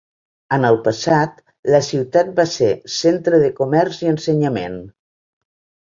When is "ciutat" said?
1.89-2.33